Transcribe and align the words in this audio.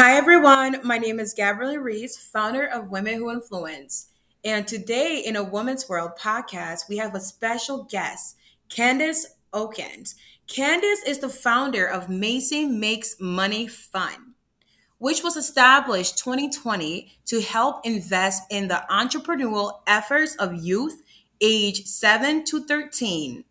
Hi, 0.00 0.14
everyone. 0.14 0.76
My 0.84 0.96
name 0.96 1.18
is 1.18 1.34
Gabrielle 1.34 1.78
Reese, 1.78 2.16
founder 2.16 2.64
of 2.64 2.88
Women 2.88 3.14
Who 3.14 3.32
Influence. 3.32 4.10
And 4.44 4.64
today, 4.64 5.20
in 5.26 5.34
a 5.34 5.42
Woman's 5.42 5.88
World 5.88 6.12
podcast, 6.16 6.88
we 6.88 6.98
have 6.98 7.16
a 7.16 7.20
special 7.20 7.82
guest, 7.82 8.36
Candace 8.68 9.26
Okin. 9.52 10.14
Candace 10.46 11.02
is 11.04 11.18
the 11.18 11.28
founder 11.28 11.84
of 11.84 12.08
Mason 12.08 12.78
Makes 12.78 13.16
Money 13.18 13.66
Fund, 13.66 14.34
which 14.98 15.24
was 15.24 15.36
established 15.36 16.16
2020 16.18 17.18
to 17.24 17.40
help 17.40 17.84
invest 17.84 18.44
in 18.52 18.68
the 18.68 18.84
entrepreneurial 18.88 19.80
efforts 19.88 20.36
of 20.36 20.62
youth 20.62 21.02
age 21.40 21.86
7 21.86 22.44
to 22.44 22.64
13. 22.64 23.42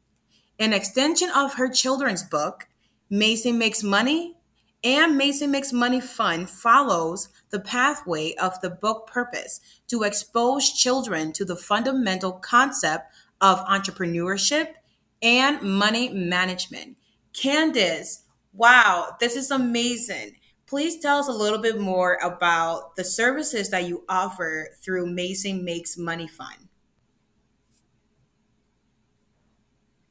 An 0.60 0.72
extension 0.72 1.30
of 1.36 1.56
her 1.56 1.68
children's 1.68 2.24
book, 2.24 2.70
Mason 3.10 3.58
Makes 3.58 3.84
Money 3.84 4.37
and 4.84 5.18
Mason 5.18 5.52
Makes 5.52 5.74
Money 5.74 6.00
Fund 6.00 6.50
follows 6.50 7.30
the 7.50 7.60
pathway 7.60 8.36
of 8.36 8.60
the 8.62 8.70
book 8.70 9.08
purpose 9.08 9.60
to 9.88 10.04
expose 10.04 10.72
children 10.72 11.34
to 11.34 11.46
the 11.46 11.56
fundamental 11.56 12.34
concept 12.34 13.12
of 13.42 13.60
entrepreneurship 13.66 14.74
and 15.22 15.62
money 15.62 16.10
management. 16.10 16.98
Candace, 17.34 18.24
wow, 18.54 19.16
this 19.20 19.36
is 19.36 19.52
amazing. 19.52 20.36
Please 20.68 21.00
tell 21.00 21.20
us 21.20 21.28
a 21.28 21.32
little 21.32 21.60
bit 21.60 21.80
more 21.80 22.18
about 22.22 22.96
the 22.96 23.04
services 23.04 23.70
that 23.70 23.88
you 23.88 24.04
offer 24.10 24.70
through 24.82 25.08
Mason 25.08 25.64
Makes 25.64 25.98
Money 25.98 26.28
Fund. 26.28 26.67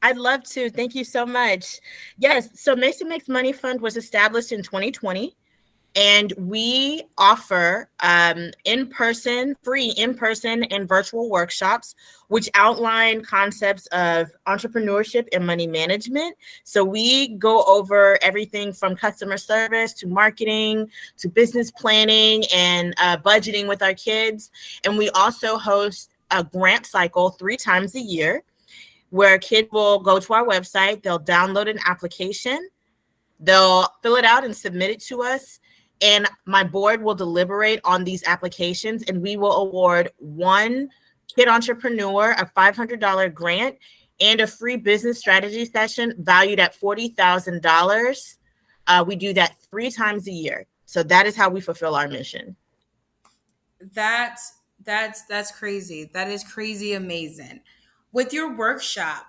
I'd 0.07 0.15
love 0.15 0.45
to. 0.51 0.69
Thank 0.69 0.95
you 0.95 1.03
so 1.03 1.25
much. 1.25 1.81
Yes, 2.17 2.47
so 2.53 2.77
Mason 2.77 3.09
Makes 3.09 3.27
Money 3.27 3.51
Fund 3.51 3.81
was 3.81 3.97
established 3.97 4.53
in 4.53 4.63
2020 4.63 5.35
and 5.97 6.31
we 6.37 7.03
offer 7.17 7.89
um, 7.99 8.51
in-person 8.63 9.57
free 9.63 9.93
in-person 9.97 10.63
and 10.65 10.87
virtual 10.87 11.29
workshops 11.29 11.93
which 12.29 12.49
outline 12.55 13.21
concepts 13.21 13.87
of 13.87 14.29
entrepreneurship 14.47 15.27
and 15.33 15.45
money 15.45 15.65
management 15.65 16.35
so 16.63 16.83
we 16.85 17.29
go 17.29 17.63
over 17.63 18.17
everything 18.21 18.71
from 18.71 18.95
customer 18.95 19.37
service 19.37 19.91
to 19.93 20.07
marketing 20.07 20.89
to 21.17 21.27
business 21.29 21.71
planning 21.71 22.43
and 22.53 22.93
uh, 22.97 23.17
budgeting 23.17 23.67
with 23.67 23.81
our 23.81 23.93
kids 23.93 24.51
and 24.83 24.97
we 24.97 25.09
also 25.11 25.57
host 25.57 26.11
a 26.31 26.43
grant 26.43 26.85
cycle 26.85 27.31
three 27.31 27.57
times 27.57 27.95
a 27.95 28.01
year 28.01 28.43
where 29.09 29.35
a 29.35 29.39
kid 29.39 29.67
will 29.71 29.99
go 29.99 30.19
to 30.19 30.33
our 30.33 30.45
website, 30.45 31.03
they'll 31.03 31.19
download 31.19 31.69
an 31.69 31.79
application, 31.85 32.69
they'll 33.39 33.87
fill 34.01 34.15
it 34.15 34.25
out 34.25 34.43
and 34.43 34.55
submit 34.55 34.89
it 34.89 35.01
to 35.03 35.21
us. 35.23 35.59
And 36.01 36.27
my 36.45 36.63
board 36.63 37.01
will 37.01 37.15
deliberate 37.15 37.79
on 37.83 38.03
these 38.03 38.23
applications, 38.27 39.03
and 39.03 39.21
we 39.21 39.35
will 39.35 39.53
award 39.53 40.11
one 40.17 40.89
kid 41.35 41.47
entrepreneur 41.47 42.31
a 42.31 42.45
$500 42.45 43.33
grant 43.33 43.77
and 44.19 44.41
a 44.41 44.47
free 44.47 44.77
business 44.77 45.19
strategy 45.19 45.65
session 45.65 46.13
valued 46.19 46.59
at 46.59 46.79
$40,000. 46.79 48.35
Uh, 48.87 49.03
we 49.05 49.15
do 49.15 49.33
that 49.33 49.55
three 49.69 49.91
times 49.91 50.27
a 50.27 50.31
year. 50.31 50.65
So 50.85 51.03
that 51.03 51.25
is 51.25 51.35
how 51.35 51.49
we 51.49 51.59
fulfill 51.61 51.95
our 51.95 52.07
mission. 52.07 52.55
That's 53.93 54.53
that's 54.83 55.23
that's 55.25 55.51
crazy. 55.51 56.09
That 56.13 56.29
is 56.29 56.43
crazy 56.43 56.93
amazing 56.93 57.59
with 58.11 58.33
your 58.33 58.55
workshop. 58.55 59.27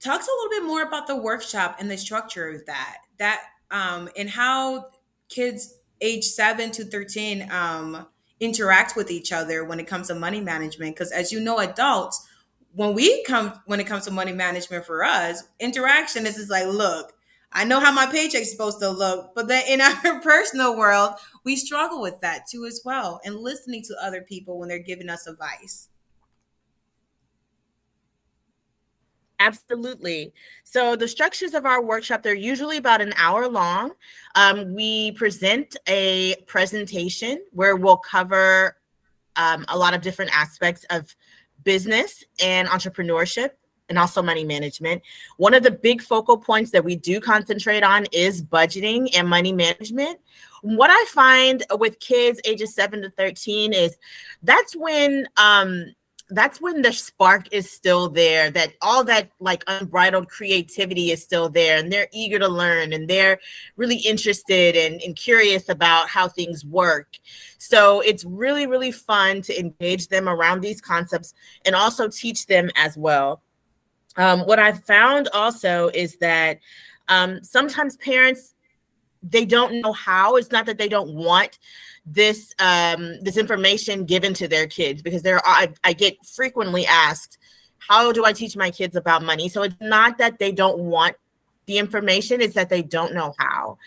Talk 0.00 0.20
to 0.20 0.26
a 0.26 0.36
little 0.42 0.60
bit 0.60 0.68
more 0.68 0.82
about 0.82 1.06
the 1.06 1.16
workshop 1.16 1.76
and 1.78 1.90
the 1.90 1.96
structure 1.96 2.48
of 2.48 2.66
that 2.66 2.98
that 3.18 3.40
um, 3.70 4.08
and 4.16 4.28
how 4.28 4.86
kids 5.28 5.74
age 6.00 6.24
7 6.24 6.70
to 6.72 6.84
13 6.84 7.50
um, 7.50 8.06
interact 8.40 8.96
with 8.96 9.10
each 9.10 9.32
other 9.32 9.64
when 9.64 9.80
it 9.80 9.86
comes 9.86 10.08
to 10.08 10.14
money 10.14 10.40
management. 10.40 10.94
Because 10.94 11.10
as 11.12 11.32
you 11.32 11.40
know 11.40 11.58
adults 11.58 12.26
when 12.74 12.92
we 12.92 13.22
come 13.24 13.52
when 13.66 13.80
it 13.80 13.86
comes 13.86 14.04
to 14.04 14.10
money 14.10 14.32
management 14.32 14.84
for 14.84 15.04
us 15.04 15.44
interaction 15.60 16.26
is 16.26 16.36
just 16.36 16.50
like 16.50 16.66
look 16.66 17.12
i 17.52 17.64
know 17.64 17.80
how 17.80 17.92
my 17.92 18.06
paycheck's 18.06 18.50
supposed 18.50 18.80
to 18.80 18.90
look 18.90 19.30
but 19.34 19.48
then 19.48 19.62
in 19.68 19.80
our 20.04 20.20
personal 20.20 20.76
world 20.76 21.12
we 21.44 21.56
struggle 21.56 22.00
with 22.00 22.20
that 22.20 22.42
too 22.50 22.64
as 22.66 22.82
well 22.84 23.20
and 23.24 23.36
listening 23.36 23.82
to 23.82 23.94
other 24.02 24.22
people 24.22 24.58
when 24.58 24.68
they're 24.68 24.78
giving 24.78 25.08
us 25.08 25.26
advice 25.26 25.88
Absolutely. 29.40 30.32
So 30.62 30.96
the 30.96 31.08
structures 31.08 31.54
of 31.54 31.66
our 31.66 31.82
workshop, 31.82 32.22
they're 32.22 32.34
usually 32.34 32.76
about 32.76 33.00
an 33.00 33.12
hour 33.16 33.48
long. 33.48 33.92
Um, 34.34 34.74
we 34.74 35.12
present 35.12 35.76
a 35.88 36.36
presentation 36.46 37.42
where 37.52 37.76
we'll 37.76 37.96
cover 37.96 38.76
um, 39.36 39.64
a 39.68 39.76
lot 39.76 39.94
of 39.94 40.02
different 40.02 40.36
aspects 40.36 40.84
of 40.90 41.14
business 41.64 42.24
and 42.42 42.68
entrepreneurship 42.68 43.50
and 43.88 43.98
also 43.98 44.22
money 44.22 44.44
management. 44.44 45.02
One 45.36 45.54
of 45.54 45.62
the 45.62 45.70
big 45.70 46.00
focal 46.00 46.38
points 46.38 46.70
that 46.70 46.84
we 46.84 46.96
do 46.96 47.20
concentrate 47.20 47.82
on 47.82 48.06
is 48.12 48.42
budgeting 48.42 49.10
and 49.16 49.28
money 49.28 49.52
management. 49.52 50.20
What 50.62 50.90
I 50.90 51.04
find 51.10 51.62
with 51.78 52.00
kids 52.00 52.40
ages 52.44 52.74
7 52.74 53.02
to 53.02 53.10
13 53.10 53.72
is 53.72 53.98
that's 54.42 54.74
when 54.74 55.28
um, 55.36 55.94
that's 56.30 56.60
when 56.60 56.80
the 56.80 56.92
spark 56.92 57.52
is 57.52 57.70
still 57.70 58.08
there 58.08 58.50
that 58.50 58.72
all 58.80 59.04
that 59.04 59.30
like 59.40 59.62
unbridled 59.66 60.28
creativity 60.28 61.10
is 61.10 61.22
still 61.22 61.50
there 61.50 61.78
and 61.78 61.92
they're 61.92 62.08
eager 62.12 62.38
to 62.38 62.48
learn 62.48 62.92
and 62.94 63.08
they're 63.08 63.38
really 63.76 63.98
interested 63.98 64.74
and, 64.74 65.02
and 65.02 65.16
curious 65.16 65.68
about 65.68 66.08
how 66.08 66.26
things 66.26 66.64
work. 66.64 67.18
So 67.58 68.00
it's 68.00 68.24
really 68.24 68.66
really 68.66 68.90
fun 68.90 69.42
to 69.42 69.58
engage 69.58 70.08
them 70.08 70.28
around 70.28 70.62
these 70.62 70.80
concepts 70.80 71.34
and 71.66 71.74
also 71.74 72.08
teach 72.08 72.46
them 72.46 72.70
as 72.76 72.96
well. 72.96 73.42
Um, 74.16 74.40
what 74.40 74.60
i 74.60 74.72
found 74.72 75.28
also 75.32 75.88
is 75.92 76.16
that 76.18 76.60
um, 77.08 77.42
sometimes 77.42 77.96
parents 77.96 78.54
they 79.30 79.44
don't 79.44 79.80
know 79.80 79.92
how. 79.92 80.36
It's 80.36 80.52
not 80.52 80.66
that 80.66 80.78
they 80.78 80.88
don't 80.88 81.14
want 81.14 81.58
this 82.06 82.54
um, 82.58 83.20
this 83.22 83.36
information 83.36 84.04
given 84.04 84.34
to 84.34 84.46
their 84.46 84.66
kids 84.66 85.02
because 85.02 85.22
there 85.22 85.40
I, 85.44 85.72
I 85.82 85.94
get 85.94 86.24
frequently 86.24 86.86
asked 86.86 87.38
how 87.78 88.12
do 88.12 88.24
I 88.24 88.32
teach 88.32 88.56
my 88.56 88.70
kids 88.70 88.96
about 88.96 89.22
money? 89.22 89.48
So 89.48 89.62
it's 89.62 89.80
not 89.80 90.18
that 90.18 90.38
they 90.38 90.52
don't 90.52 90.78
want 90.78 91.16
the 91.66 91.78
information 91.78 92.40
it's 92.40 92.54
that 92.54 92.68
they 92.68 92.82
don't 92.82 93.14
know 93.14 93.34
how. 93.38 93.78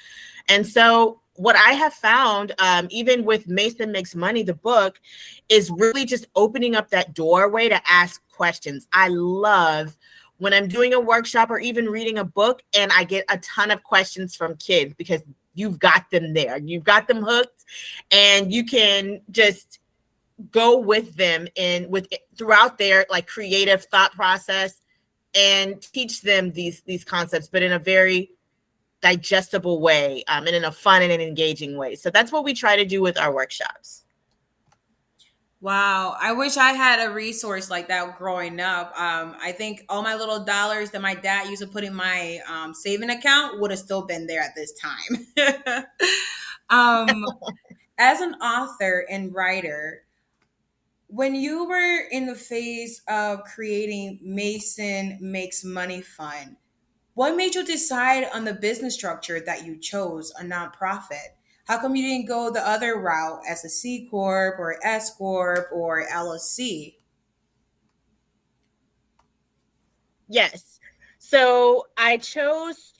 And 0.47 0.65
so 0.65 1.19
what 1.35 1.55
I 1.55 1.73
have 1.73 1.93
found, 1.93 2.53
um, 2.59 2.87
even 2.89 3.23
with 3.23 3.47
Mason 3.47 3.91
Makes 3.91 4.15
Money, 4.15 4.43
the 4.43 4.55
book, 4.55 4.99
is 5.49 5.69
really 5.69 6.05
just 6.05 6.25
opening 6.35 6.75
up 6.75 6.89
that 6.89 7.13
doorway 7.13 7.69
to 7.69 7.79
ask 7.87 8.27
questions. 8.29 8.87
I 8.91 9.09
love 9.09 9.95
when 10.37 10.53
I'm 10.53 10.67
doing 10.67 10.93
a 10.93 10.99
workshop 10.99 11.49
or 11.49 11.59
even 11.59 11.87
reading 11.87 12.17
a 12.17 12.23
book 12.23 12.61
and 12.75 12.91
I 12.91 13.03
get 13.03 13.25
a 13.29 13.37
ton 13.39 13.71
of 13.71 13.83
questions 13.83 14.35
from 14.35 14.55
kids 14.57 14.93
because 14.97 15.21
you've 15.53 15.79
got 15.79 16.09
them 16.11 16.33
there. 16.33 16.57
You've 16.59 16.83
got 16.83 17.07
them 17.07 17.23
hooked 17.23 17.65
and 18.11 18.53
you 18.53 18.63
can 18.63 19.21
just 19.31 19.79
go 20.51 20.77
with 20.77 21.15
them 21.15 21.47
and 21.57 21.89
with 21.89 22.07
throughout 22.37 22.77
their 22.77 23.05
like 23.09 23.27
creative 23.27 23.83
thought 23.85 24.13
process 24.13 24.81
and 25.33 25.81
teach 25.81 26.21
them 26.21 26.51
these 26.51 26.81
these 26.81 27.03
concepts 27.03 27.47
but 27.47 27.63
in 27.63 27.73
a 27.73 27.79
very 27.79 28.29
digestible 29.01 29.81
way 29.81 30.23
um, 30.27 30.45
and 30.45 30.55
in 30.55 30.65
a 30.65 30.71
fun 30.71 31.01
and 31.01 31.11
an 31.11 31.21
engaging 31.21 31.75
way 31.75 31.95
so 31.95 32.11
that's 32.11 32.31
what 32.31 32.43
we 32.43 32.53
try 32.53 32.75
to 32.75 32.85
do 32.85 33.01
with 33.01 33.17
our 33.17 33.33
workshops 33.33 34.03
Wow, 35.59 36.15
I 36.19 36.33
wish 36.33 36.55
I 36.55 36.73
had 36.73 36.99
a 37.09 37.11
resource 37.11 37.69
like 37.71 37.87
that 37.87 38.15
growing 38.17 38.59
up. 38.59 38.93
Um, 38.99 39.35
I 39.41 39.51
think 39.53 39.83
all 39.89 40.03
my 40.03 40.13
little 40.15 40.43
dollars 40.45 40.91
that 40.91 41.01
my 41.01 41.15
dad 41.15 41.49
used 41.49 41.63
to 41.63 41.67
put 41.67 41.83
in 41.83 41.95
my 41.95 42.39
um, 42.47 42.75
saving 42.75 43.09
account 43.09 43.59
would 43.59 43.71
have 43.71 43.79
still 43.79 44.05
been 44.05 44.27
there 44.27 44.41
at 44.41 44.53
this 44.55 44.71
time. 44.73 45.83
um, 46.69 47.25
as 47.97 48.21
an 48.21 48.35
author 48.35 49.05
and 49.09 49.33
writer, 49.33 50.03
when 51.07 51.35
you 51.35 51.65
were 51.65 52.01
in 52.11 52.25
the 52.27 52.35
phase 52.35 53.01
of 53.07 53.43
creating 53.43 54.19
Mason 54.21 55.17
Makes 55.21 55.63
Money 55.63 56.01
Fund, 56.01 56.57
what 57.15 57.35
made 57.35 57.55
you 57.55 57.65
decide 57.65 58.27
on 58.33 58.45
the 58.45 58.53
business 58.53 58.95
structure 58.95 59.39
that 59.41 59.65
you 59.65 59.77
chose, 59.77 60.31
a 60.39 60.43
nonprofit? 60.43 61.36
How 61.67 61.77
come 61.77 61.97
you 61.97 62.07
didn't 62.07 62.27
go 62.27 62.49
the 62.49 62.65
other 62.65 62.97
route 62.97 63.41
as 63.49 63.65
a 63.65 63.69
C 63.69 64.07
corp 64.09 64.57
or 64.57 64.77
S 64.85 65.13
corp 65.15 65.67
or 65.73 66.05
LLC? 66.07 66.95
Yes. 70.29 70.79
So 71.19 71.87
I 71.97 72.17
chose 72.17 72.93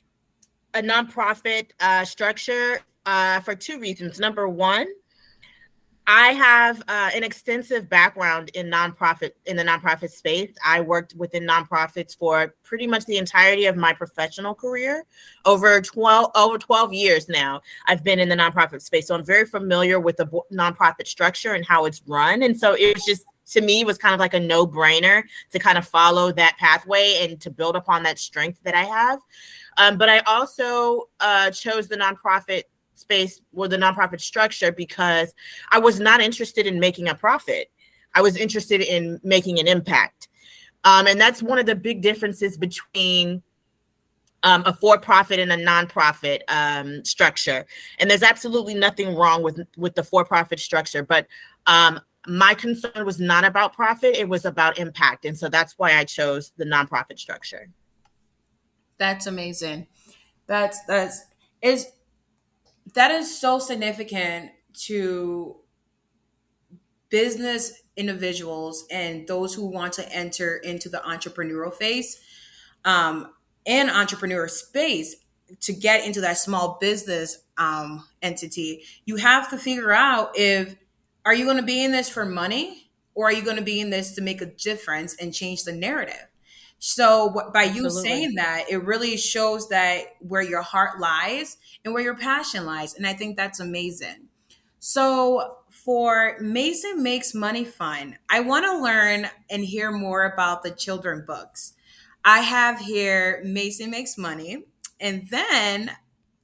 a 0.74 0.82
nonprofit 0.82 1.70
uh, 1.80 2.04
structure 2.04 2.80
uh, 3.06 3.40
for 3.40 3.54
two 3.54 3.80
reasons. 3.80 4.20
Number 4.20 4.48
one, 4.48 4.86
I 6.10 6.28
have 6.28 6.80
uh, 6.88 7.10
an 7.14 7.22
extensive 7.22 7.86
background 7.86 8.50
in 8.54 8.70
nonprofit 8.70 9.32
in 9.44 9.56
the 9.56 9.62
nonprofit 9.62 10.10
space. 10.10 10.50
I 10.64 10.80
worked 10.80 11.14
within 11.14 11.46
nonprofits 11.46 12.16
for 12.16 12.54
pretty 12.64 12.86
much 12.86 13.04
the 13.04 13.18
entirety 13.18 13.66
of 13.66 13.76
my 13.76 13.92
professional 13.92 14.54
career. 14.54 15.04
Over 15.44 15.82
12 15.82 16.30
over 16.34 16.56
12 16.56 16.94
years 16.94 17.28
now, 17.28 17.60
I've 17.86 18.02
been 18.02 18.18
in 18.20 18.30
the 18.30 18.36
nonprofit 18.36 18.80
space. 18.80 19.06
So 19.06 19.16
I'm 19.16 19.24
very 19.24 19.44
familiar 19.44 20.00
with 20.00 20.16
the 20.16 20.26
nonprofit 20.50 21.06
structure 21.06 21.52
and 21.52 21.66
how 21.66 21.84
it's 21.84 22.00
run. 22.06 22.42
And 22.42 22.58
so 22.58 22.72
it 22.72 22.94
was 22.94 23.04
just 23.04 23.26
to 23.48 23.60
me 23.60 23.84
was 23.84 23.98
kind 23.98 24.14
of 24.14 24.20
like 24.20 24.34
a 24.34 24.40
no-brainer 24.40 25.22
to 25.50 25.58
kind 25.58 25.76
of 25.76 25.86
follow 25.86 26.32
that 26.32 26.56
pathway 26.58 27.18
and 27.20 27.38
to 27.42 27.50
build 27.50 27.76
upon 27.76 28.02
that 28.04 28.18
strength 28.18 28.60
that 28.62 28.74
I 28.74 28.84
have. 28.84 29.20
Um, 29.76 29.98
but 29.98 30.08
I 30.08 30.20
also 30.20 31.08
uh, 31.20 31.50
chose 31.50 31.86
the 31.88 31.96
nonprofit 31.96 32.62
space 32.98 33.40
or 33.54 33.68
the 33.68 33.76
nonprofit 33.76 34.20
structure 34.20 34.72
because 34.72 35.34
I 35.70 35.78
was 35.78 36.00
not 36.00 36.20
interested 36.20 36.66
in 36.66 36.80
making 36.80 37.08
a 37.08 37.14
profit. 37.14 37.70
I 38.14 38.22
was 38.22 38.36
interested 38.36 38.80
in 38.80 39.20
making 39.22 39.58
an 39.58 39.68
impact. 39.68 40.28
Um, 40.84 41.06
and 41.06 41.20
that's 41.20 41.42
one 41.42 41.58
of 41.58 41.66
the 41.66 41.74
big 41.74 42.02
differences 42.02 42.56
between 42.56 43.42
um, 44.42 44.62
a 44.66 44.72
for-profit 44.72 45.38
and 45.38 45.52
a 45.52 45.56
nonprofit 45.56 46.40
um, 46.48 47.04
structure. 47.04 47.66
And 47.98 48.10
there's 48.10 48.22
absolutely 48.22 48.74
nothing 48.74 49.14
wrong 49.16 49.42
with 49.42 49.60
with 49.76 49.94
the 49.94 50.04
for-profit 50.04 50.60
structure, 50.60 51.02
but 51.02 51.26
um, 51.66 52.00
my 52.26 52.54
concern 52.54 53.04
was 53.04 53.18
not 53.18 53.44
about 53.44 53.72
profit; 53.72 54.16
it 54.16 54.28
was 54.28 54.44
about 54.44 54.78
impact, 54.78 55.24
and 55.24 55.36
so 55.36 55.48
that's 55.48 55.74
why 55.78 55.96
I 55.96 56.04
chose 56.04 56.52
the 56.56 56.64
nonprofit 56.64 57.18
structure. 57.18 57.68
That's 58.98 59.26
amazing. 59.26 59.88
That's 60.46 60.84
that's 60.84 61.24
is 61.62 61.88
that 62.94 63.10
is 63.10 63.38
so 63.40 63.58
significant 63.58 64.50
to 64.72 65.56
business 67.08 67.82
individuals 67.96 68.84
and 68.90 69.26
those 69.26 69.54
who 69.54 69.66
want 69.66 69.92
to 69.94 70.12
enter 70.12 70.56
into 70.56 70.88
the 70.88 70.98
entrepreneurial 70.98 71.72
phase 71.72 72.20
um, 72.84 73.32
and 73.66 73.90
entrepreneur 73.90 74.46
space 74.46 75.16
to 75.60 75.72
get 75.72 76.06
into 76.06 76.20
that 76.20 76.36
small 76.36 76.78
business 76.80 77.38
um, 77.56 78.06
entity. 78.22 78.84
You 79.04 79.16
have 79.16 79.50
to 79.50 79.58
figure 79.58 79.92
out 79.92 80.32
if 80.34 80.76
are 81.24 81.34
you 81.34 81.44
going 81.44 81.56
to 81.56 81.62
be 81.62 81.82
in 81.82 81.92
this 81.92 82.08
for 82.08 82.24
money 82.24 82.90
or 83.14 83.26
are 83.26 83.32
you 83.32 83.42
going 83.42 83.56
to 83.56 83.62
be 83.62 83.80
in 83.80 83.90
this 83.90 84.14
to 84.14 84.22
make 84.22 84.40
a 84.40 84.46
difference 84.46 85.16
and 85.16 85.34
change 85.34 85.64
the 85.64 85.72
narrative 85.72 86.27
so 86.78 87.50
by 87.52 87.64
you 87.64 87.86
Absolutely. 87.86 88.08
saying 88.08 88.34
that, 88.36 88.64
it 88.70 88.84
really 88.84 89.16
shows 89.16 89.68
that 89.68 90.16
where 90.20 90.42
your 90.42 90.62
heart 90.62 91.00
lies 91.00 91.56
and 91.84 91.92
where 91.92 92.02
your 92.02 92.16
passion 92.16 92.64
lies. 92.66 92.94
And 92.94 93.06
I 93.06 93.14
think 93.14 93.36
that's 93.36 93.60
amazing. 93.60 94.28
So 94.78 95.56
for 95.70 96.36
Mason 96.40 97.02
Makes 97.02 97.34
Money 97.34 97.64
Fund, 97.64 98.16
I 98.30 98.40
want 98.40 98.64
to 98.66 98.78
learn 98.78 99.28
and 99.50 99.64
hear 99.64 99.90
more 99.90 100.24
about 100.24 100.62
the 100.62 100.70
children 100.70 101.24
books. 101.26 101.74
I 102.24 102.40
have 102.40 102.80
here 102.80 103.42
Mason 103.44 103.90
Makes 103.90 104.16
Money. 104.16 104.64
And 105.00 105.28
then 105.30 105.90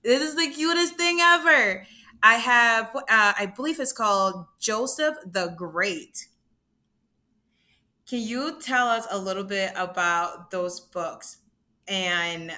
this 0.03 0.23
is 0.23 0.35
the 0.37 0.49
cutest 0.49 0.97
thing 0.97 1.19
ever. 1.21 1.87
I 2.23 2.35
have, 2.35 2.91
uh, 2.97 3.35
I 3.39 3.53
believe 3.55 3.79
it's 3.79 3.93
called 3.93 4.47
Joseph 4.59 5.17
the 5.25 5.49
Great. 5.57 6.27
Can 8.09 8.21
you 8.21 8.61
tell 8.61 8.89
us 8.89 9.07
a 9.11 9.19
little 9.19 9.45
bit 9.45 9.73
about 9.77 10.51
those 10.51 10.81
books 10.81 11.39
and 11.89 12.53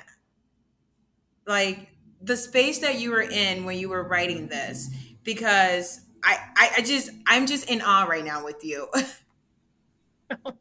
like 1.46 1.88
the 2.20 2.36
space 2.36 2.80
that 2.80 2.98
you 2.98 3.10
were 3.10 3.22
in 3.22 3.64
when 3.64 3.78
you 3.78 3.88
were 3.88 4.02
writing 4.02 4.48
this? 4.48 4.90
Because 5.22 6.00
I, 6.24 6.38
I, 6.56 6.70
I 6.78 6.82
just 6.82 7.10
I'm 7.26 7.46
just 7.46 7.70
in 7.70 7.80
awe 7.80 8.04
right 8.04 8.24
now 8.24 8.44
with 8.44 8.64
you. 8.64 8.88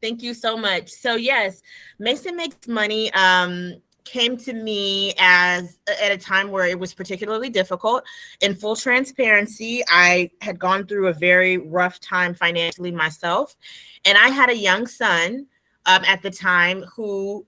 Thank 0.00 0.22
you 0.22 0.32
so 0.32 0.56
much. 0.56 0.90
So 0.90 1.16
yes, 1.16 1.60
Mason 1.98 2.36
makes 2.36 2.68
money. 2.68 3.12
Um, 3.12 3.74
came 4.04 4.36
to 4.38 4.52
me 4.52 5.14
as 5.18 5.78
at 6.02 6.12
a 6.12 6.18
time 6.18 6.50
where 6.50 6.66
it 6.66 6.78
was 6.78 6.94
particularly 6.94 7.50
difficult. 7.50 8.04
In 8.40 8.54
full 8.54 8.76
transparency, 8.76 9.82
I 9.88 10.30
had 10.40 10.58
gone 10.58 10.86
through 10.86 11.08
a 11.08 11.12
very 11.12 11.58
rough 11.58 12.00
time 12.00 12.34
financially 12.34 12.90
myself, 12.90 13.56
and 14.04 14.16
I 14.18 14.28
had 14.28 14.50
a 14.50 14.56
young 14.56 14.86
son 14.86 15.46
um, 15.86 16.02
at 16.06 16.22
the 16.22 16.30
time 16.30 16.82
who 16.94 17.46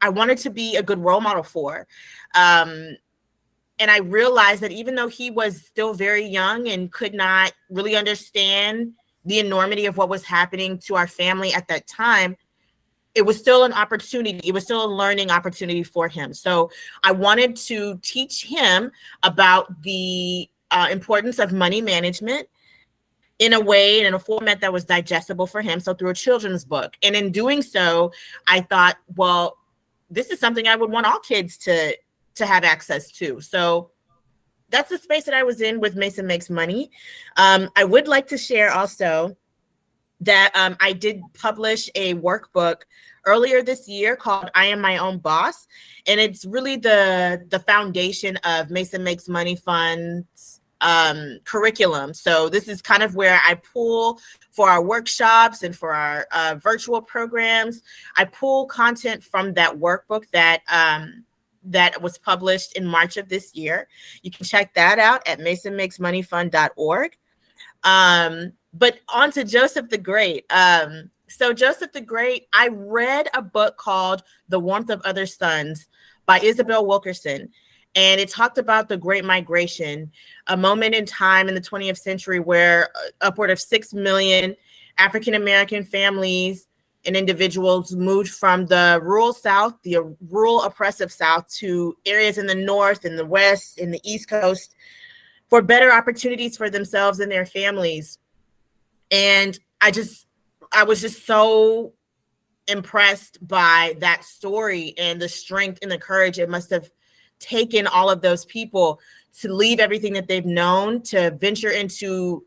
I 0.00 0.08
wanted 0.08 0.38
to 0.38 0.50
be 0.50 0.76
a 0.76 0.82
good 0.82 0.98
role 0.98 1.20
model 1.20 1.42
for. 1.42 1.86
Um, 2.34 2.96
and 3.78 3.90
I 3.90 3.98
realized 3.98 4.62
that 4.62 4.72
even 4.72 4.94
though 4.94 5.08
he 5.08 5.30
was 5.30 5.60
still 5.60 5.94
very 5.94 6.24
young 6.24 6.68
and 6.68 6.90
could 6.92 7.14
not 7.14 7.52
really 7.70 7.94
understand 7.96 8.92
the 9.24 9.38
enormity 9.38 9.86
of 9.86 9.96
what 9.96 10.08
was 10.08 10.24
happening 10.24 10.78
to 10.78 10.94
our 10.94 11.06
family 11.06 11.52
at 11.52 11.68
that 11.68 11.86
time, 11.86 12.36
it 13.16 13.24
was 13.24 13.38
still 13.38 13.64
an 13.64 13.72
opportunity. 13.72 14.40
It 14.44 14.52
was 14.52 14.64
still 14.64 14.84
a 14.84 14.92
learning 14.94 15.30
opportunity 15.30 15.82
for 15.82 16.06
him. 16.06 16.34
So 16.34 16.70
I 17.02 17.12
wanted 17.12 17.56
to 17.56 17.98
teach 18.02 18.44
him 18.44 18.92
about 19.22 19.82
the 19.82 20.48
uh, 20.70 20.88
importance 20.90 21.38
of 21.38 21.50
money 21.50 21.80
management 21.80 22.46
in 23.38 23.54
a 23.54 23.60
way 23.60 23.98
and 23.98 24.06
in 24.06 24.12
a 24.12 24.18
format 24.18 24.60
that 24.60 24.72
was 24.72 24.84
digestible 24.84 25.46
for 25.46 25.62
him. 25.62 25.80
So 25.80 25.94
through 25.94 26.10
a 26.10 26.14
children's 26.14 26.64
book. 26.64 26.94
And 27.02 27.16
in 27.16 27.32
doing 27.32 27.62
so, 27.62 28.12
I 28.46 28.60
thought, 28.60 28.98
well, 29.16 29.56
this 30.10 30.30
is 30.30 30.38
something 30.38 30.68
I 30.68 30.76
would 30.76 30.90
want 30.90 31.06
all 31.06 31.18
kids 31.18 31.56
to 31.58 31.96
to 32.34 32.44
have 32.44 32.64
access 32.64 33.10
to. 33.12 33.40
So 33.40 33.92
that's 34.68 34.90
the 34.90 34.98
space 34.98 35.24
that 35.24 35.32
I 35.32 35.42
was 35.42 35.62
in 35.62 35.80
with 35.80 35.96
Mason 35.96 36.26
Makes 36.26 36.50
Money. 36.50 36.90
Um, 37.38 37.70
I 37.76 37.84
would 37.84 38.08
like 38.08 38.26
to 38.28 38.36
share 38.36 38.70
also 38.70 39.38
that 40.20 40.50
um, 40.54 40.76
I 40.80 40.92
did 40.92 41.20
publish 41.34 41.90
a 41.94 42.14
workbook 42.14 42.82
earlier 43.26 43.62
this 43.62 43.88
year 43.88 44.16
called 44.16 44.50
I 44.54 44.66
Am 44.66 44.80
My 44.80 44.98
Own 44.98 45.18
Boss. 45.18 45.66
And 46.06 46.20
it's 46.20 46.44
really 46.44 46.76
the 46.76 47.44
the 47.48 47.60
foundation 47.60 48.36
of 48.38 48.70
Mason 48.70 49.04
Makes 49.04 49.28
Money 49.28 49.56
Funds 49.56 50.60
um, 50.80 51.38
curriculum. 51.44 52.14
So 52.14 52.48
this 52.48 52.68
is 52.68 52.82
kind 52.82 53.02
of 53.02 53.14
where 53.14 53.40
I 53.44 53.54
pull 53.54 54.20
for 54.50 54.68
our 54.68 54.82
workshops 54.82 55.62
and 55.62 55.74
for 55.74 55.92
our 55.92 56.26
uh, 56.32 56.56
virtual 56.62 57.02
programs. 57.02 57.82
I 58.16 58.24
pull 58.24 58.66
content 58.66 59.22
from 59.22 59.54
that 59.54 59.76
workbook 59.76 60.28
that 60.32 60.62
um, 60.68 61.24
that 61.64 62.00
was 62.00 62.18
published 62.18 62.76
in 62.76 62.86
March 62.86 63.16
of 63.16 63.28
this 63.28 63.54
year. 63.54 63.88
You 64.22 64.30
can 64.30 64.46
check 64.46 64.74
that 64.74 64.98
out 64.98 65.26
at 65.26 65.40
masonmakesmoneyfund.org. 65.40 67.16
Um, 67.82 68.52
but 68.78 68.98
on 69.08 69.30
to 69.32 69.44
Joseph 69.44 69.88
the 69.88 69.98
Great. 69.98 70.44
Um, 70.50 71.10
so 71.28 71.52
Joseph 71.52 71.92
the 71.92 72.00
Great, 72.00 72.46
I 72.52 72.68
read 72.68 73.28
a 73.34 73.42
book 73.42 73.76
called 73.76 74.22
The 74.48 74.60
Warmth 74.60 74.90
of 74.90 75.00
Other 75.02 75.26
Suns 75.26 75.86
by 76.26 76.40
Isabel 76.40 76.86
Wilkerson. 76.86 77.50
And 77.94 78.20
it 78.20 78.28
talked 78.28 78.58
about 78.58 78.88
the 78.88 78.96
Great 78.96 79.24
Migration, 79.24 80.12
a 80.48 80.56
moment 80.56 80.94
in 80.94 81.06
time 81.06 81.48
in 81.48 81.54
the 81.54 81.60
20th 81.60 81.98
century 81.98 82.40
where 82.40 82.90
uh, 82.94 83.08
upward 83.22 83.50
of 83.50 83.58
6 83.58 83.94
million 83.94 84.54
African 84.98 85.34
American 85.34 85.82
families 85.82 86.68
and 87.06 87.16
individuals 87.16 87.94
moved 87.94 88.30
from 88.30 88.66
the 88.66 88.98
rural 89.02 89.32
South, 89.32 89.74
the 89.82 89.98
rural 90.28 90.62
oppressive 90.62 91.12
South, 91.12 91.48
to 91.54 91.96
areas 92.04 92.36
in 92.36 92.46
the 92.46 92.54
North, 92.54 93.04
in 93.04 93.16
the 93.16 93.24
West, 93.24 93.78
in 93.78 93.90
the 93.90 94.00
East 94.04 94.28
Coast 94.28 94.74
for 95.48 95.62
better 95.62 95.92
opportunities 95.92 96.56
for 96.56 96.68
themselves 96.68 97.20
and 97.20 97.30
their 97.30 97.46
families. 97.46 98.18
And 99.10 99.58
I 99.80 99.90
just, 99.90 100.26
I 100.72 100.84
was 100.84 101.00
just 101.00 101.26
so 101.26 101.92
impressed 102.68 103.46
by 103.46 103.96
that 104.00 104.24
story 104.24 104.94
and 104.98 105.20
the 105.20 105.28
strength 105.28 105.78
and 105.82 105.90
the 105.90 105.98
courage 105.98 106.38
it 106.38 106.48
must 106.48 106.70
have 106.70 106.90
taken 107.38 107.86
all 107.86 108.10
of 108.10 108.22
those 108.22 108.44
people 108.44 109.00
to 109.40 109.52
leave 109.52 109.78
everything 109.78 110.14
that 110.14 110.26
they've 110.26 110.46
known 110.46 111.02
to 111.02 111.30
venture 111.32 111.70
into 111.70 112.44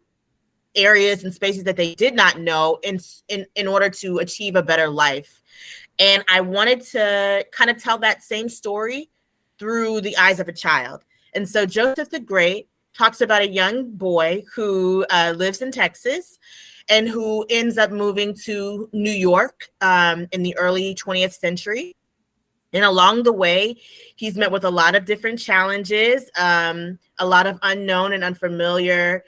areas 0.75 1.23
and 1.23 1.33
spaces 1.33 1.63
that 1.63 1.75
they 1.75 1.95
did 1.95 2.15
not 2.15 2.39
know 2.39 2.79
in 2.83 2.99
in, 3.27 3.45
in 3.55 3.67
order 3.67 3.89
to 3.89 4.19
achieve 4.19 4.55
a 4.55 4.63
better 4.63 4.87
life. 4.87 5.41
And 5.97 6.23
i 6.29 6.41
wanted 6.41 6.81
to 6.81 7.45
kind 7.51 7.69
of 7.69 7.81
tell 7.81 7.97
that 7.99 8.23
same 8.23 8.49
story 8.49 9.09
through 9.57 10.01
the 10.01 10.15
eyes 10.17 10.39
of 10.39 10.47
a 10.47 10.53
child. 10.53 11.03
And 11.33 11.47
so 11.47 11.65
joseph 11.65 12.09
the 12.09 12.19
great 12.19 12.69
talks 12.97 13.21
about 13.21 13.41
a 13.41 13.47
young 13.47 13.91
boy 13.91 14.43
who 14.55 15.05
uh, 15.09 15.33
lives 15.35 15.61
in 15.61 15.71
texas 15.71 16.39
and 16.89 17.07
who 17.07 17.45
ends 17.49 17.77
up 17.77 17.91
moving 17.91 18.33
to 18.33 18.89
new 18.93 19.11
york 19.11 19.69
um, 19.81 20.27
in 20.31 20.43
the 20.43 20.55
early 20.57 20.95
20th 20.95 21.33
century 21.33 21.95
and 22.73 22.83
along 22.83 23.23
the 23.23 23.33
way, 23.33 23.81
he's 24.15 24.37
met 24.37 24.51
with 24.51 24.63
a 24.63 24.69
lot 24.69 24.95
of 24.95 25.05
different 25.05 25.39
challenges, 25.39 26.29
um, 26.37 26.99
a 27.17 27.25
lot 27.25 27.47
of 27.47 27.57
unknown 27.63 28.13
and 28.13 28.23
unfamiliar 28.23 29.23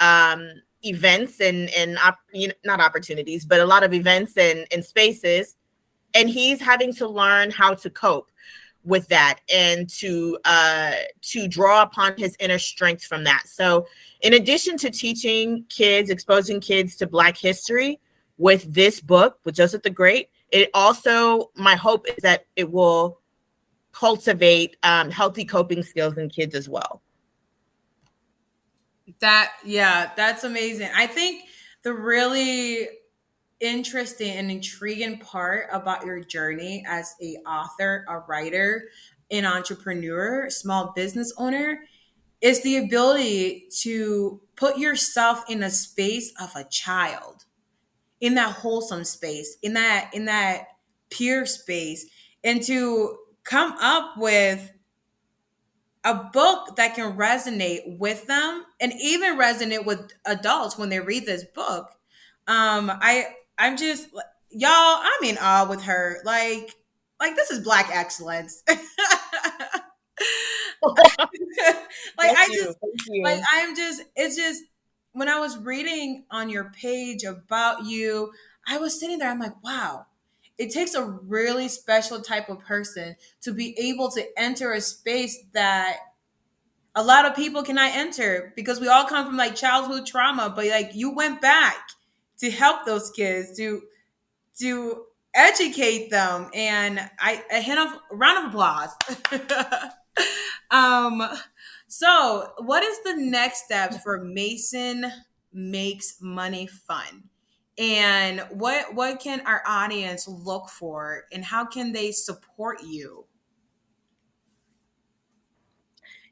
um, 0.00 0.50
events 0.82 1.40
and 1.40 1.70
and 1.70 1.96
op- 1.98 2.18
not 2.64 2.80
opportunities, 2.80 3.44
but 3.44 3.60
a 3.60 3.66
lot 3.66 3.82
of 3.82 3.94
events 3.94 4.36
and, 4.36 4.66
and 4.72 4.84
spaces. 4.84 5.56
And 6.14 6.28
he's 6.28 6.60
having 6.60 6.92
to 6.94 7.08
learn 7.08 7.50
how 7.50 7.74
to 7.74 7.88
cope 7.88 8.30
with 8.84 9.06
that 9.08 9.40
and 9.52 9.88
to 9.88 10.38
uh, 10.44 10.92
to 11.22 11.48
draw 11.48 11.82
upon 11.82 12.16
his 12.16 12.36
inner 12.40 12.58
strength 12.58 13.04
from 13.04 13.24
that. 13.24 13.42
So, 13.46 13.86
in 14.20 14.34
addition 14.34 14.76
to 14.78 14.90
teaching 14.90 15.64
kids, 15.68 16.10
exposing 16.10 16.60
kids 16.60 16.96
to 16.96 17.06
Black 17.06 17.36
history 17.36 18.00
with 18.38 18.72
this 18.72 19.00
book 19.00 19.38
with 19.44 19.54
Joseph 19.54 19.82
the 19.82 19.90
Great, 19.90 20.30
it 20.50 20.70
also 20.74 21.50
my 21.54 21.76
hope 21.76 22.06
is 22.08 22.22
that 22.22 22.46
it 22.56 22.70
will 22.70 23.20
cultivate 23.92 24.76
um, 24.82 25.10
healthy 25.10 25.44
coping 25.44 25.82
skills 25.82 26.16
in 26.16 26.28
kids 26.28 26.54
as 26.54 26.68
well. 26.68 27.02
That 29.20 29.52
yeah, 29.64 30.12
that's 30.16 30.44
amazing. 30.44 30.88
I 30.94 31.06
think 31.06 31.44
the 31.82 31.92
really 31.92 32.88
interesting 33.62 34.32
and 34.32 34.50
intriguing 34.50 35.18
part 35.18 35.68
about 35.72 36.04
your 36.04 36.20
journey 36.20 36.84
as 36.86 37.14
a 37.22 37.36
author, 37.46 38.04
a 38.08 38.18
writer, 38.18 38.88
an 39.30 39.46
entrepreneur, 39.46 40.50
small 40.50 40.92
business 40.94 41.32
owner 41.38 41.84
is 42.42 42.62
the 42.62 42.76
ability 42.76 43.68
to 43.70 44.40
put 44.56 44.76
yourself 44.76 45.44
in 45.48 45.62
a 45.62 45.70
space 45.70 46.32
of 46.40 46.50
a 46.56 46.64
child 46.64 47.44
in 48.20 48.34
that 48.34 48.52
wholesome 48.52 49.04
space 49.04 49.56
in 49.62 49.72
that 49.74 50.10
in 50.12 50.26
that 50.26 50.66
pure 51.10 51.46
space 51.46 52.06
and 52.44 52.62
to 52.62 53.16
come 53.44 53.72
up 53.80 54.14
with 54.16 54.72
a 56.04 56.14
book 56.14 56.74
that 56.76 56.94
can 56.96 57.16
resonate 57.16 57.98
with 57.98 58.26
them 58.26 58.64
and 58.80 58.92
even 59.00 59.38
resonate 59.38 59.84
with 59.84 60.12
adults 60.26 60.76
when 60.76 60.88
they 60.88 60.98
read 60.98 61.26
this 61.26 61.44
book. 61.54 61.90
Um 62.48 62.90
i 62.90 63.26
i'm 63.58 63.76
just 63.76 64.08
y'all 64.50 64.70
i'm 65.02 65.24
in 65.24 65.38
awe 65.40 65.66
with 65.68 65.82
her. 65.82 66.18
Like 66.24 66.74
like 67.20 67.36
this 67.36 67.50
is 67.50 67.60
black 67.60 67.90
excellence. 67.92 68.62
Like 72.18 72.36
i 72.36 72.48
just 72.48 72.76
like 73.22 73.40
i'm 73.52 73.76
just 73.76 74.02
it's 74.16 74.36
just 74.36 74.62
when 75.12 75.28
i 75.28 75.38
was 75.38 75.58
reading 75.58 76.24
on 76.30 76.48
your 76.48 76.70
page 76.70 77.24
about 77.24 77.84
you 77.84 78.32
i 78.66 78.78
was 78.78 78.98
sitting 78.98 79.18
there 79.18 79.30
i'm 79.30 79.40
like 79.40 79.62
wow. 79.62 80.06
It 80.58 80.70
takes 80.70 80.94
a 80.94 81.02
really 81.04 81.66
special 81.66 82.20
type 82.20 82.48
of 82.48 82.60
person 82.60 83.16
to 83.40 83.52
be 83.52 83.76
able 83.78 84.10
to 84.12 84.24
enter 84.38 84.72
a 84.72 84.80
space 84.80 85.36
that 85.54 85.96
a 86.94 87.02
lot 87.02 87.24
of 87.26 87.34
people 87.34 87.62
cannot 87.62 87.92
enter 87.94 88.52
because 88.54 88.80
we 88.80 88.88
all 88.88 89.04
come 89.04 89.26
from 89.26 89.36
like 89.36 89.54
childhood 89.56 90.06
trauma 90.06 90.52
but 90.54 90.66
like 90.66 90.90
you 90.94 91.14
went 91.14 91.40
back 91.40 91.90
to 92.38 92.50
help 92.50 92.84
those 92.84 93.10
kids 93.10 93.56
to 93.56 93.82
to 94.58 95.04
educate 95.34 96.10
them 96.10 96.50
and 96.54 97.00
i 97.18 97.42
a 97.50 97.60
hint 97.60 97.78
of 97.78 97.88
a 98.10 98.16
round 98.16 98.38
of 98.38 98.50
applause. 98.50 98.90
Um 100.70 101.22
so 101.86 102.52
what 102.58 102.82
is 102.82 102.98
the 103.02 103.14
next 103.16 103.64
steps 103.64 103.98
for 103.98 104.22
mason 104.24 105.12
makes 105.52 106.16
money 106.20 106.66
fund? 106.66 107.24
And 107.78 108.40
what 108.50 108.94
what 108.94 109.20
can 109.20 109.46
our 109.46 109.62
audience 109.66 110.26
look 110.26 110.68
for 110.68 111.24
and 111.32 111.44
how 111.44 111.66
can 111.66 111.92
they 111.92 112.12
support 112.12 112.82
you 112.82 113.26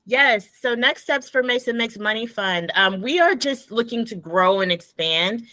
Yes. 0.06 0.48
So 0.60 0.74
next 0.74 1.02
steps 1.02 1.28
for 1.28 1.42
Mason 1.42 1.76
Makes 1.76 1.98
Money 1.98 2.26
Fund. 2.26 2.72
Um, 2.74 3.00
we 3.00 3.20
are 3.20 3.34
just 3.34 3.70
looking 3.70 4.04
to 4.06 4.14
grow 4.14 4.60
and 4.60 4.72
expand 4.72 5.46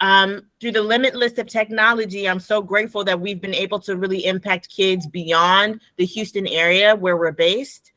um, 0.00 0.46
through 0.60 0.72
the 0.72 0.82
limitless 0.82 1.38
of 1.38 1.46
technology. 1.46 2.28
I'm 2.28 2.40
so 2.40 2.62
grateful 2.62 3.02
that 3.04 3.20
we've 3.20 3.40
been 3.40 3.54
able 3.54 3.80
to 3.80 3.96
really 3.96 4.26
impact 4.26 4.68
kids 4.68 5.06
beyond 5.06 5.80
the 5.96 6.04
Houston 6.04 6.46
area 6.46 6.94
where 6.94 7.16
we're 7.16 7.32
based. 7.32 7.92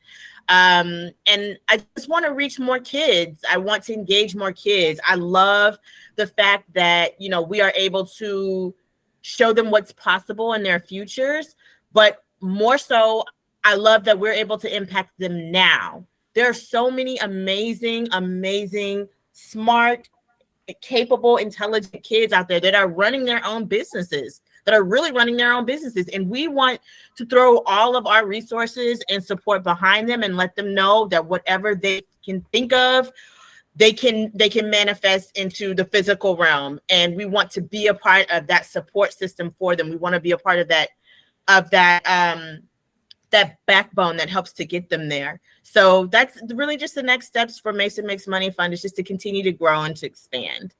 Um, 0.49 1.11
and 1.25 1.57
I 1.67 1.81
just 1.95 2.07
want 2.07 2.25
to 2.25 2.31
reach 2.33 2.57
more 2.57 2.79
kids. 2.79 3.43
I 3.49 3.57
want 3.57 3.83
to 3.83 3.93
engage 3.93 4.33
more 4.33 4.53
kids. 4.53 4.99
I 5.05 5.15
love 5.15 5.77
the 6.15 6.27
fact 6.27 6.73
that 6.73 7.19
you 7.21 7.29
know 7.29 7.41
we 7.41 7.61
are 7.61 7.73
able 7.75 8.05
to 8.05 8.73
show 9.21 9.51
them 9.51 9.71
what's 9.71 9.91
possible 9.91 10.53
in 10.53 10.63
their 10.63 10.79
futures 10.79 11.55
but 11.93 12.23
more 12.41 12.77
so 12.77 13.23
i 13.67 13.75
love 13.75 14.05
that 14.05 14.17
we're 14.17 14.31
able 14.31 14.57
to 14.57 14.73
impact 14.73 15.11
them 15.19 15.51
now. 15.51 16.05
There 16.33 16.49
are 16.49 16.53
so 16.53 16.89
many 16.89 17.17
amazing 17.17 18.07
amazing 18.13 19.07
smart 19.33 20.09
capable 20.81 21.37
intelligent 21.37 22.03
kids 22.03 22.31
out 22.33 22.47
there 22.47 22.59
that 22.59 22.75
are 22.75 22.87
running 22.87 23.25
their 23.25 23.45
own 23.45 23.65
businesses 23.65 24.41
that 24.65 24.73
are 24.73 24.83
really 24.83 25.11
running 25.11 25.37
their 25.37 25.53
own 25.53 25.65
businesses. 25.65 26.07
And 26.09 26.29
we 26.29 26.47
want 26.47 26.79
to 27.17 27.25
throw 27.25 27.59
all 27.65 27.95
of 27.95 28.05
our 28.05 28.25
resources 28.25 29.01
and 29.09 29.23
support 29.23 29.63
behind 29.63 30.09
them 30.09 30.23
and 30.23 30.35
let 30.35 30.55
them 30.55 30.73
know 30.73 31.07
that 31.07 31.25
whatever 31.25 31.73
they 31.73 32.03
can 32.23 32.41
think 32.51 32.73
of 32.73 33.11
they 33.77 33.93
can 33.93 34.31
they 34.33 34.49
can 34.49 34.69
manifest 34.69 35.37
into 35.37 35.73
the 35.73 35.85
physical 35.85 36.35
realm. 36.35 36.79
And 36.89 37.15
we 37.15 37.25
want 37.25 37.51
to 37.51 37.61
be 37.61 37.87
a 37.87 37.93
part 37.93 38.29
of 38.31 38.47
that 38.47 38.65
support 38.65 39.13
system 39.13 39.53
for 39.59 39.75
them. 39.75 39.89
We 39.89 39.97
want 39.97 40.13
to 40.13 40.19
be 40.19 40.31
a 40.31 40.37
part 40.37 40.59
of 40.59 40.67
that 40.69 40.89
of 41.47 41.69
that 41.69 42.01
um 42.07 42.63
that 43.31 43.57
backbone 43.65 44.17
that 44.17 44.29
helps 44.29 44.53
to 44.53 44.65
get 44.65 44.89
them 44.89 45.09
there. 45.09 45.39
So 45.63 46.05
that's 46.05 46.39
really 46.53 46.77
just 46.77 46.95
the 46.95 47.03
next 47.03 47.27
steps 47.27 47.59
for 47.59 47.73
mason 47.73 48.05
makes 48.05 48.27
money 48.27 48.49
fund 48.51 48.73
is 48.73 48.81
just 48.81 48.95
to 48.95 49.03
continue 49.03 49.43
to 49.43 49.51
grow 49.51 49.81
and 49.83 49.95
to 49.97 50.05
expand. 50.05 50.73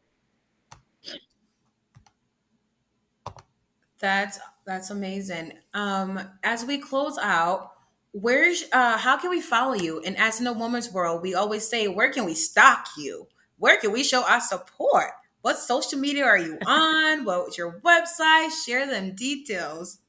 That's 3.99 4.39
that's 4.65 4.89
amazing. 4.89 5.53
Um 5.73 6.21
as 6.43 6.63
we 6.65 6.77
close 6.77 7.17
out 7.17 7.71
where's 8.11 8.63
uh 8.71 8.97
how 8.97 9.17
can 9.17 9.29
we 9.29 9.41
follow 9.41 9.73
you? 9.73 10.01
And 10.05 10.17
as 10.17 10.39
in 10.39 10.47
a 10.47 10.53
woman's 10.53 10.91
world 10.91 11.21
we 11.21 11.35
always 11.35 11.67
say 11.67 11.87
where 11.87 12.11
can 12.11 12.25
we 12.25 12.33
stalk 12.33 12.87
you? 12.97 13.27
Where 13.57 13.79
can 13.79 13.91
we 13.91 14.03
show 14.03 14.23
our 14.23 14.41
support? 14.41 15.11
What 15.41 15.57
social 15.57 15.99
media 15.99 16.25
are 16.25 16.37
you 16.37 16.57
on? 16.65 17.25
What's 17.25 17.57
your 17.57 17.79
website? 17.81 18.49
Share 18.65 18.85
them 18.85 19.15
details 19.15 19.99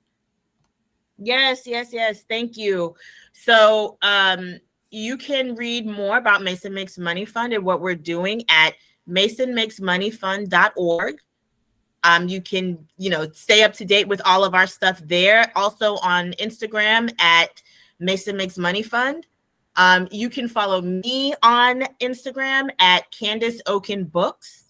yes 1.19 1.67
yes 1.67 1.93
yes. 1.93 2.23
Thank 2.29 2.57
you. 2.57 2.95
So 3.33 3.99
um 4.03 4.59
you 4.91 5.17
can 5.19 5.55
read 5.55 5.87
more 5.87 6.17
about 6.17 6.43
mason 6.43 6.73
makes 6.73 6.97
money 6.97 7.27
fund 7.27 7.53
and 7.53 7.63
what 7.63 7.83
we're 7.83 7.95
doing 7.95 8.43
at 8.49 8.73
masonmakesmoneyfund.org 9.07 11.19
um, 12.05 12.29
you 12.29 12.41
can 12.41 12.87
you 12.97 13.11
know 13.11 13.29
stay 13.33 13.63
up 13.63 13.75
to 13.75 13.85
date 13.85 14.09
with 14.09 14.23
all 14.25 14.45
of 14.45 14.55
our 14.55 14.67
stuff 14.67 15.03
there. 15.05 15.53
Also 15.57 15.97
on 15.97 16.33
instagram 16.35 17.13
at 17.21 17.61
Mason 17.99 18.37
Makes 18.37 18.59
Money 18.59 18.83
Fund. 18.83 19.27
Um, 19.77 20.09
you 20.11 20.29
can 20.29 20.49
follow 20.49 20.81
me 20.81 21.35
on 21.43 21.83
Instagram 22.01 22.71
at 22.79 23.11
Candace 23.11 23.63
Okin 23.67 24.11
Books. 24.11 24.65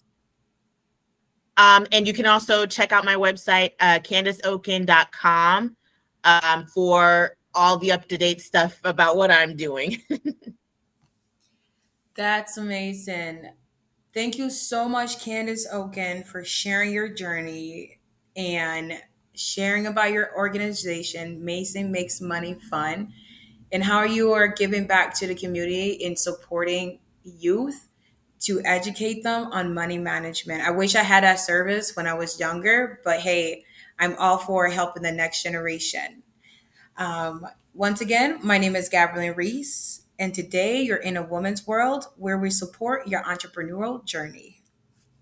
Um, 1.57 1.87
and 1.91 2.07
you 2.07 2.13
can 2.13 2.25
also 2.25 2.65
check 2.65 2.91
out 2.91 3.03
my 3.03 3.15
website, 3.15 3.71
uh, 3.79 3.99
candaceokin.com, 3.99 5.75
um, 6.23 6.65
for 6.67 7.35
all 7.53 7.77
the 7.77 7.91
up 7.91 8.07
to 8.09 8.17
date 8.17 8.41
stuff 8.41 8.79
about 8.83 9.17
what 9.17 9.31
I'm 9.31 9.55
doing. 9.55 10.01
That's 12.15 12.57
amazing. 12.57 13.49
Thank 14.13 14.37
you 14.37 14.49
so 14.49 14.89
much, 14.89 15.23
Candace 15.23 15.67
Okin, 15.71 16.25
for 16.25 16.43
sharing 16.43 16.91
your 16.91 17.07
journey 17.07 17.99
and 18.35 18.93
sharing 19.35 19.87
about 19.87 20.11
your 20.11 20.35
organization, 20.35 21.43
Mason 21.43 21.91
Makes 21.91 22.19
Money 22.19 22.57
Fund, 22.69 23.11
and 23.71 23.83
how 23.83 24.03
you 24.03 24.33
are 24.33 24.47
giving 24.47 24.87
back 24.87 25.13
to 25.19 25.27
the 25.27 25.35
community 25.35 25.91
in 25.91 26.15
supporting 26.15 26.99
youth 27.23 27.87
to 28.41 28.61
educate 28.65 29.23
them 29.23 29.51
on 29.51 29.73
money 29.73 29.97
management. 29.97 30.63
I 30.63 30.71
wish 30.71 30.95
I 30.95 31.03
had 31.03 31.23
that 31.23 31.39
service 31.39 31.95
when 31.95 32.07
I 32.07 32.13
was 32.13 32.39
younger, 32.39 32.99
but 33.03 33.19
hey, 33.19 33.65
I'm 33.99 34.15
all 34.17 34.37
for 34.37 34.67
helping 34.67 35.03
the 35.03 35.11
next 35.11 35.43
generation. 35.43 36.23
Um, 36.97 37.45
once 37.73 38.01
again, 38.01 38.39
my 38.41 38.57
name 38.57 38.75
is 38.75 38.89
Gabrielle 38.89 39.35
Reese, 39.35 40.03
and 40.17 40.33
today 40.33 40.81
you're 40.81 40.97
in 40.97 41.17
a 41.17 41.23
woman's 41.23 41.67
world 41.67 42.05
where 42.17 42.37
we 42.37 42.49
support 42.49 43.07
your 43.07 43.23
entrepreneurial 43.23 44.03
journey. 44.03 44.58